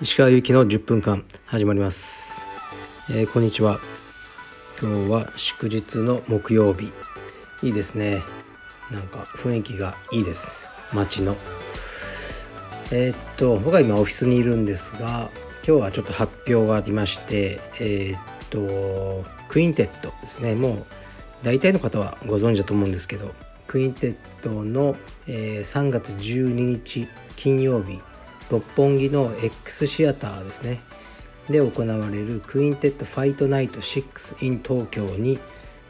[0.00, 2.40] 石川由紀の10分間始まります、
[3.10, 3.80] えー、こんにちは。
[4.80, 6.92] 今日は祝日の木曜日。
[7.64, 8.22] いいですね。
[8.92, 10.68] なんか雰囲気がいいです。
[10.94, 11.36] 街の。
[12.92, 15.30] えー、っと僕は今オフィスにいるんですが
[15.66, 20.54] 今日はちょっと発表がありましてえー、っとクインテットですね。
[20.54, 20.86] もう
[21.42, 23.34] 大体の方はご存知だと思うんですけど
[23.68, 24.96] クインテットの、
[25.28, 28.00] えー、3月12日金曜日
[28.50, 30.80] 六本木の X シアターですね。
[31.48, 35.38] で行われるクインテッドファイトナイト6 in 東京に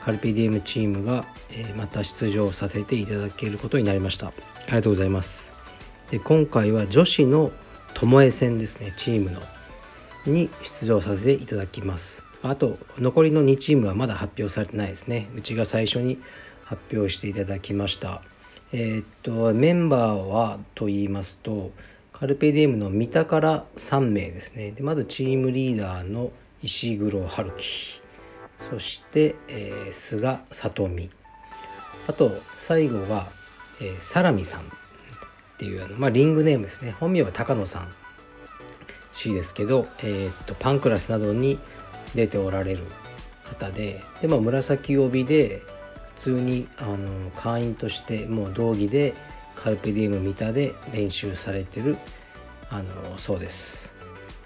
[0.00, 4.28] カルペディエムチームが、えまた出場させていただけることになりました。
[4.28, 4.32] あ
[4.66, 5.52] りがとうございます。
[6.10, 7.52] で今回は女子の
[7.94, 9.40] 巴戦ですねチームの。
[10.26, 12.22] に出場させていただきます。
[12.42, 15.28] あと残りの2チームはまだ発表されてないですね。
[15.36, 16.18] うちが最初に
[16.64, 18.22] 発表していただきました。
[18.72, 21.70] えー、っとメンバーはと言いますと
[22.12, 24.72] カルペディエムの三田から3名ですね。
[24.72, 28.00] でまずチームリーダーの石黒春樹。
[28.58, 31.10] そして、えー、菅里美。
[32.06, 33.28] あと最後は、
[33.80, 34.64] えー、サラミさんっ
[35.58, 36.92] ていうあの、まあ、リングネームですね。
[36.98, 37.92] 本名は高野さん
[39.12, 41.58] C ですけど、えー、っとパンクラスなどに
[42.14, 42.84] 出ておられる
[43.44, 45.62] 方でで、まあ、紫帯で
[46.16, 49.14] 普通にあの会員としてもう道着で
[49.54, 51.96] カルペディウム三田で練習されてる
[52.70, 53.94] あのそうです。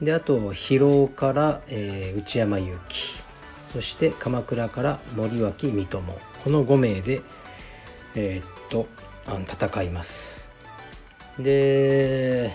[0.00, 3.16] であと広尾から、えー、内山祐希。
[3.72, 6.18] そして鎌倉から森脇三友。
[6.44, 7.22] この5名で
[8.14, 8.86] えー、っと
[9.26, 10.48] あの戦います。
[11.38, 12.50] で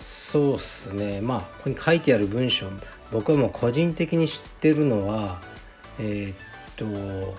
[0.00, 1.20] そうっすね。
[1.20, 2.66] まあここに書いてある文章
[3.12, 5.40] 僕はもう個人的に知ってるのは
[5.98, 6.36] えー、っ
[6.76, 7.34] と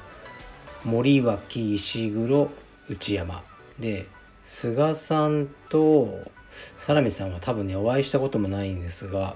[0.85, 2.49] 森脇石黒
[2.89, 3.43] 内山。
[3.79, 4.07] で
[4.45, 6.19] 菅さんと
[6.77, 9.35] サラミさんは多分ねお会いしたこともないんですが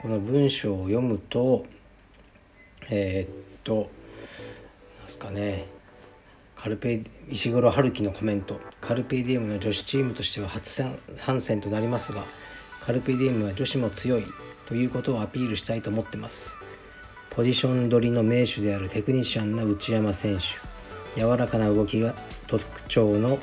[0.00, 1.64] この文章を読むと
[2.90, 3.90] えー、っと
[5.00, 5.66] なんすかね
[6.56, 8.60] カルペ石黒春樹のコメント。
[8.80, 10.84] カルペディエムの女子チームとしては初
[11.16, 12.22] 参戦となりますが
[12.84, 14.24] カルペディエムは女子も強い
[14.66, 16.58] ということをアピールしたいと思ってます。
[17.30, 20.71] ポジション取りの名手であるテクニシャンな内山選手。
[21.16, 22.14] 柔らかな動きが
[22.46, 23.38] 特徴の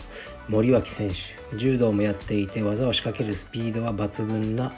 [0.47, 1.57] 森脇選手。
[1.57, 4.73] 柔道もやっていて技を仕掛けるスピードは抜群な、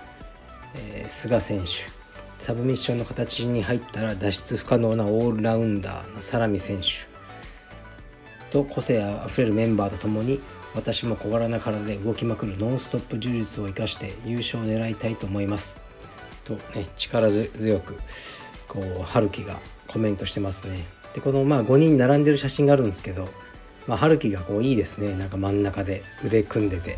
[0.76, 2.02] えー、菅選手。
[2.42, 6.88] サブミッションの形に入ったら脱出不可能なオールラウンダーなサラミ選手
[8.52, 10.42] と個性あふれるメンバーとともに
[10.74, 15.80] 私も小柄な体で動きまくるノンストップ充実を生かして優勝を狙いたいと思います。
[16.44, 17.96] とね力強く
[18.68, 20.86] こう春樹がコメントしてますね。
[21.14, 23.28] でこのまあ5人並んでる写真があるんですけど
[23.88, 25.16] まあ、春樹がこういいですね。
[25.16, 26.98] なんか真ん中で腕組んでて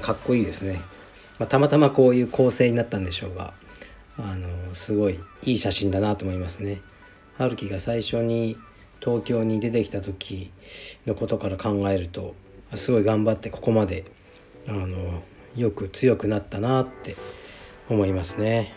[0.00, 0.80] かっこいいですね、
[1.38, 3.52] まあ、たまたまこういう構成になったんでしょうが
[4.18, 6.80] あのすごいいい写真だなと思いますね。
[7.38, 8.56] 春樹が最初に
[9.00, 10.50] 東京に出てきた時
[11.06, 12.34] のことから考えると
[12.76, 14.04] すごい頑張ってここまで
[14.68, 15.22] あの
[15.56, 17.16] よく強くなったなって
[17.88, 18.74] 思いますね。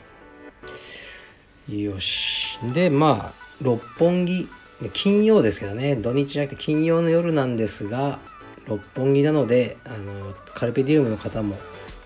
[1.69, 2.59] よし。
[2.73, 4.49] でまあ六本木
[4.93, 5.95] 金曜ですけどね。
[5.95, 8.19] 土日じゃなくて金曜の夜なんですが
[8.67, 11.55] 六本木なのであのカルペディウムの方も、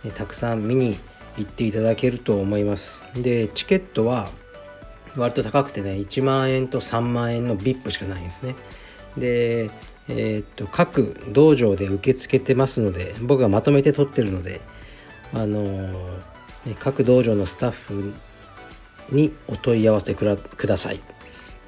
[0.04, 0.98] ね、たくさん見に
[1.38, 3.06] 行っていただけると思います。
[3.16, 4.30] でチケットは
[5.16, 8.56] 割と高くてね1万円と3万円の VIP しかないんですね。
[9.18, 9.72] で
[10.08, 14.62] えー、っと各道場で受け付けてますので僕がまとめて取ってるので
[15.34, 18.14] あのー、各道場のスタッフ
[19.12, 20.26] にお問い合わせく
[20.68, 21.00] ださい。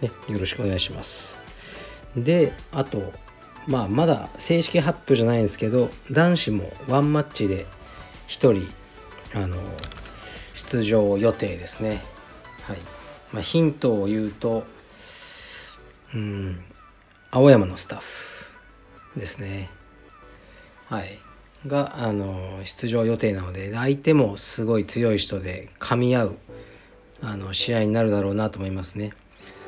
[0.01, 1.37] ね、よろしくお願いします。
[2.15, 3.13] で、あと、
[3.67, 7.65] まあ、まだ正式発表じゃないんですけど、男子もワンマッチで
[8.27, 8.67] 1人、
[9.33, 9.57] あの、
[10.53, 12.01] 出場予定ですね。
[12.63, 12.77] はい。
[13.31, 14.65] まあ、ヒントを言うと、
[16.13, 16.63] うん、
[17.29, 17.99] 青山のスタッ
[19.13, 19.69] フですね。
[20.87, 21.19] はい。
[21.67, 26.35] が、あの、出場予定なので、相手もすごい強い人で、噛み合う、
[27.21, 29.13] あの、試合になるだろうなと思いますね。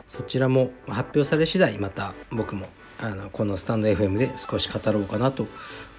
[0.07, 2.67] そちらも発表され次第また僕も
[2.99, 5.47] あのこのスタンド FM で少し語ろうかなと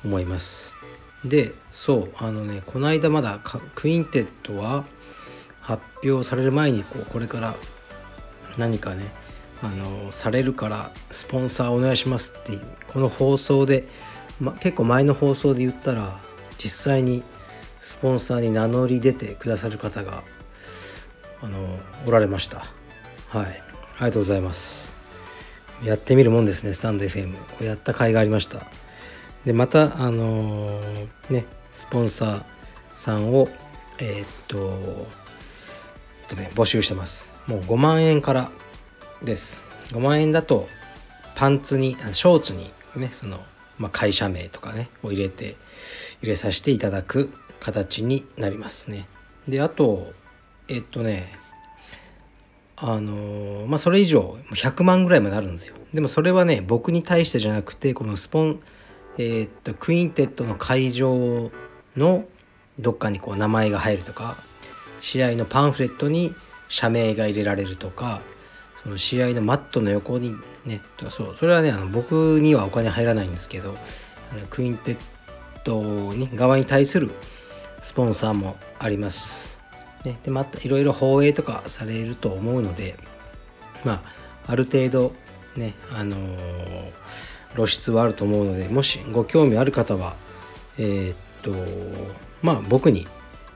[0.04, 0.74] 思います。
[1.24, 3.40] でそうあのねこの間まだ
[3.74, 4.84] クインテットは
[5.60, 7.54] 発表される前にこうこれから
[8.58, 9.06] 何かね
[9.62, 13.88] あのされるからスポンサーお願いしますっていうこの放送で、
[14.38, 16.18] ま、結構前の放送で言ったら
[16.62, 17.22] 実際に
[17.80, 20.22] スポンサーに名乗り出てくださる方が
[21.42, 22.66] あのおられました。
[23.28, 23.73] はい。
[23.96, 24.96] ありがとうございます。
[25.84, 28.66] やってみるもんですねスタンド FM こやった甲斐がありました。
[29.44, 32.42] でまたあのー、ねスポンサー
[32.98, 33.48] さんを
[33.98, 35.06] えー、っと
[36.28, 37.32] とね募集してます。
[37.46, 38.50] もう5万円から
[39.22, 39.64] です。
[39.90, 40.68] 5万円だと
[41.34, 43.40] パンツにショーツにねその、
[43.78, 45.56] まあ、会社名とかねを入れて
[46.22, 47.30] 入れさせていただく
[47.60, 49.06] 形になりますね。
[49.46, 50.12] であと
[50.68, 51.43] えっとね
[52.76, 58.60] あのまあそれ以上100万ぐらいまであるんですよでもそれはね僕に対してじゃなくてこのスポン
[59.16, 61.50] えー、っとクインテットの会場
[61.96, 62.24] の
[62.80, 64.36] どっかにこう名前が入るとか
[65.00, 66.34] 試合のパンフレットに
[66.68, 68.22] 社名が入れられるとか
[68.82, 70.34] その試合のマットの横に
[70.64, 70.80] ね
[71.10, 73.76] そうそれはねあの僕にはお金入らないんですけど
[74.50, 74.96] クインテッ
[75.62, 75.80] ト
[76.12, 77.10] に側に対する
[77.82, 79.53] スポンサーもあります。
[80.04, 82.96] ね、でまたいろいろ放映とかされると思うので
[83.84, 84.02] ま
[84.46, 85.12] あある程度
[85.56, 86.92] ねあのー、
[87.54, 90.14] 露出はあると思うのでもしご興味ある方は
[90.78, 91.52] えー、っと
[92.42, 93.06] まあ僕に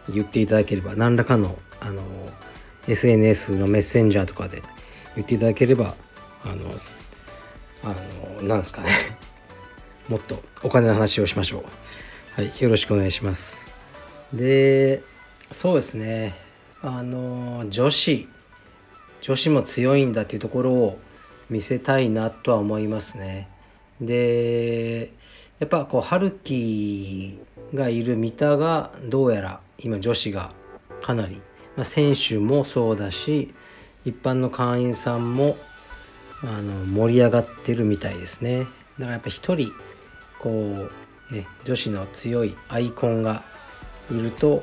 [0.08, 2.02] 言っていただければ何らかのあの
[2.88, 4.62] SNS のメッセンジャーとかで
[5.14, 5.94] 言っていただければ
[6.44, 6.70] あの
[7.84, 7.94] あ
[8.40, 8.90] のなんですかね。
[10.08, 11.64] もっとお金の話をしましょう。
[12.40, 13.68] はいよろしくお願いします。
[14.32, 15.02] で
[15.52, 16.34] そうですね。
[16.82, 18.28] あの女子。
[19.20, 20.98] 女子も強いんだっていうところを
[21.50, 23.48] 見せたいなとは思いますね。
[24.00, 25.10] で
[25.58, 27.40] やっぱこう春樹
[27.74, 30.52] がいる三田がどうやら今女子が
[31.02, 31.42] かなり、
[31.76, 33.52] まあ、選手もそうだし
[34.04, 35.56] 一般の会員さんも
[36.42, 38.60] あの盛り上がってるみたいですね。
[38.60, 39.72] だからやっぱ一人
[40.38, 40.50] こ
[41.30, 43.42] うね女子の強いアイコンが
[44.12, 44.62] いると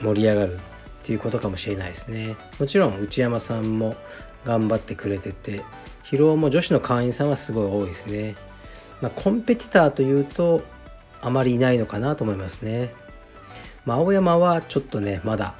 [0.00, 0.58] 盛り上がるっ
[1.04, 3.96] ていうことかもしれないですねもちろん内山さんも
[4.44, 5.62] 頑張ってくれてて
[6.04, 8.34] 疲労も女子の会員さんはすごい多いですね
[9.00, 10.62] まあ、コンペティターというと
[11.22, 12.94] あまりいないのかなと思いますね。
[13.84, 15.54] まあ、青山はちょっとねまだ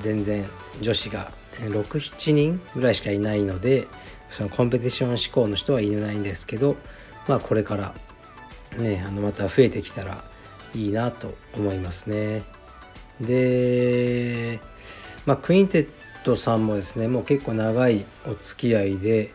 [0.00, 0.44] 全然
[0.80, 3.86] 女子が67人ぐらいしかいないので
[4.30, 6.76] そのコンペティション志向の人はいないんですけど、
[7.26, 7.94] まあ、これから
[8.76, 10.22] ねあのまた増えてきたら
[10.74, 12.42] いいなと思いますね。
[13.20, 14.60] で、
[15.24, 15.88] まあ、クインテッ
[16.24, 19.32] トさんもですねもう結構長いお付き合いで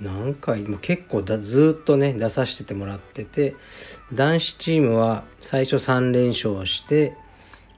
[0.00, 3.54] 何回も結構だずっとね出させてもらってて
[4.12, 7.14] 男子チームは最初3連勝して、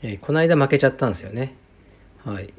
[0.02, 1.54] えー、この間負けちゃったんですよね。
[2.24, 2.52] はい。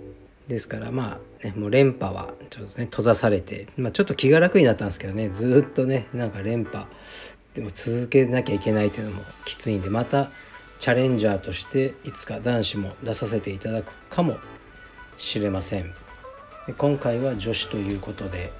[0.48, 6.86] ですからまあ、ね、もう連覇はちょっとね閉ざされて、まあ、ちょっと気が楽になったんですけどねずっとねなんか連覇
[7.56, 10.30] でも続けなきゃいけないというのもきついんでまた
[10.86, 14.38] チャレンジャーとしていつか男子も出させていただくかも
[15.18, 15.92] しれません。
[16.78, 18.52] 今回は女子ということで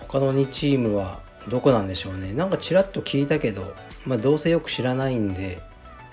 [0.00, 2.32] 他の2チームはどこなんでしょうね。
[2.32, 5.62] なんかちらっと聞いたけど、まあ、どうせよく知らないんで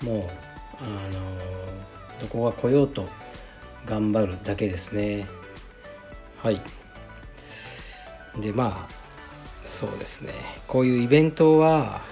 [0.04, 3.08] もう、あのー、どこが来ようと
[3.86, 5.26] 頑張るだけですね。
[6.36, 6.60] はい。
[8.40, 8.94] でまあ
[9.64, 10.32] そうですね。
[10.68, 12.02] こういうイベントは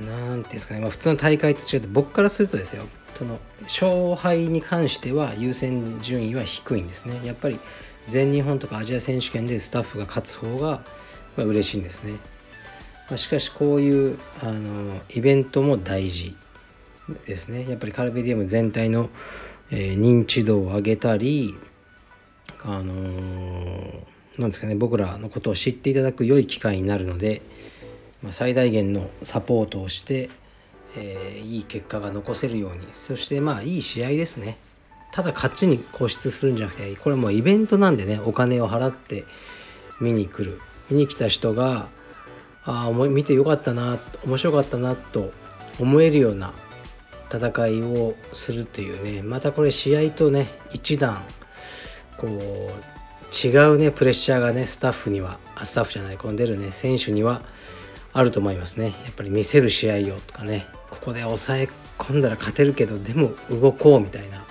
[0.00, 2.84] 何ていうんですかね、まあ、普通の大会と違って僕からするとですよ
[3.18, 7.58] その勝敗に関しては優先順位は低いんですねやっぱり
[8.08, 10.82] 全日本とかアジア選手権でスタッフが勝つ方が
[11.36, 12.12] まあ、嬉しいんですね。
[13.08, 16.36] まあ、しかしこういうあのイベントも大事
[17.26, 17.68] ですね。
[17.68, 19.10] やっぱりカルベディウム全体の、
[19.70, 21.54] えー、認知度を上げたり、
[22.64, 24.02] あのー、
[24.38, 27.42] なんですかね僕らのことを知っていただく良い機会になるので、
[28.30, 30.30] 最大限のサポートをして、
[30.96, 32.86] えー、いい結果が残せるように。
[32.92, 34.58] そしてまあいい試合ですね。
[35.12, 39.24] ただ勝ちに固執するんじゃなくてこれもうイベントなんでねお金を払って
[40.00, 40.60] 見に来る。
[40.90, 41.88] 見に来た人が
[42.64, 45.32] ああ見てよかったな面白かったなと
[45.80, 46.52] 思えるような
[47.32, 49.22] 戦いをするっていうね。
[49.22, 51.22] またこれ試合とね一段
[52.18, 52.32] こう
[53.34, 57.42] 違うねプレッシャーがねスタッフにはスタッフじゃないこの出るね選手には
[58.12, 58.94] あると思いますね。
[59.04, 60.66] やっぱり見せる試合をとかね。
[60.90, 64.44] ここで抑え込んだら勝てるけどでも動こうみたいな。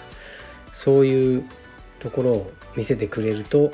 [0.73, 1.45] そういう
[1.99, 3.71] ところを見せてくれると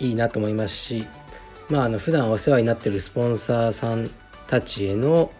[0.00, 1.06] いいなと思いますし。
[1.68, 4.08] まあ、あの普段お世話になってるスポンサーさん
[4.46, 5.32] たちへの、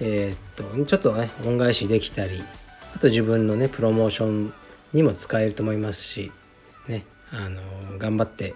[0.00, 2.42] えー、っとちょっとね恩返しできたり
[2.94, 4.52] あと自分のねプロモーション
[4.92, 6.32] にも使えると思いますし
[6.88, 7.60] ねあの
[7.98, 8.54] 頑張って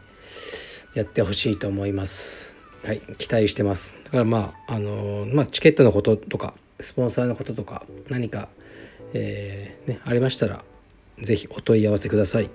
[0.95, 2.44] やってほしいと思います。
[2.85, 3.97] はい期待してます。
[4.05, 8.49] だからまああのまあチケットのこととかスポンサーのこととか何か、
[9.15, 10.63] えー、ね、ありましたら
[11.19, 12.51] 是非お問い合わせください。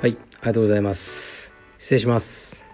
[0.00, 1.52] はいありがとうございます。
[1.78, 2.64] 失礼します。